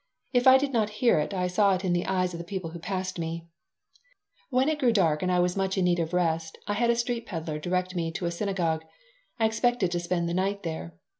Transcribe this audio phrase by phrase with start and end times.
[0.33, 2.71] If I did not hear it, I saw it in the eyes of the people
[2.71, 3.45] who passed me
[4.49, 6.95] When it grew dark and I was much in need of rest I had a
[6.95, 8.83] street peddler direct me to a synagogue.
[9.37, 10.95] I expected to spend the night there.